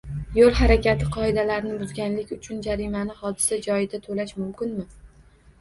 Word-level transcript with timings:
Yo‘l 0.35 0.53
harakati 0.59 1.09
qoidalarini 1.15 1.75
buzganlik 1.81 2.33
uchun 2.37 2.63
jarimani 2.69 3.19
hodisa 3.21 3.61
joyida 3.69 4.01
to‘lash 4.09 4.35
mumkinmi? 4.41 4.89